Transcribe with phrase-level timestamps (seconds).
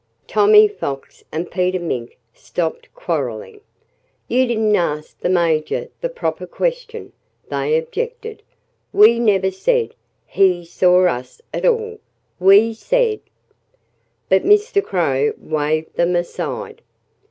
[0.25, 3.61] Tommy Fox and Peter Mink stopped quarreling.
[4.27, 7.13] "You didn't ask the Major the proper question!"
[7.49, 8.41] they objected.
[8.91, 9.93] "We never said
[10.25, 11.99] he saw us at all!
[12.39, 13.19] We said"
[14.27, 14.83] But Mr.
[14.83, 16.81] Crow waved them aside.